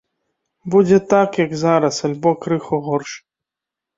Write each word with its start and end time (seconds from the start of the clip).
Будзе 0.75 0.97
так, 1.11 1.29
як 1.45 1.51
зараз, 1.63 1.99
альбо 2.09 2.31
крыху 2.45 2.79
горш. 2.87 3.11